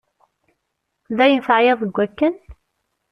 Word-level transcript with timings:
Dayen 1.17 1.41
teεyiḍ 1.45 1.79
deg 1.83 1.95
akken? 2.05 2.35